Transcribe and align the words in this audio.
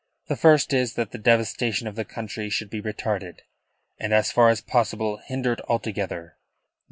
"The 0.29 0.35
first 0.35 0.73
is, 0.73 0.95
that 0.95 1.11
the 1.11 1.19
devastation 1.19 1.85
of 1.85 1.95
the 1.95 2.03
country 2.03 2.49
should 2.49 2.71
be 2.71 2.81
retarded, 2.81 3.41
and 3.99 4.15
as 4.15 4.31
far 4.31 4.49
as 4.49 4.59
possible 4.59 5.17
hindered 5.17 5.61
altogether." 5.69 6.37